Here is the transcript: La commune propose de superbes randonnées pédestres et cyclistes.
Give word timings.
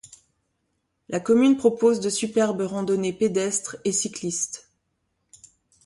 La 1.09 1.19
commune 1.19 1.57
propose 1.57 1.99
de 1.99 2.09
superbes 2.09 2.63
randonnées 2.63 3.13
pédestres 3.13 3.77
et 3.85 3.91
cyclistes. 3.91 4.67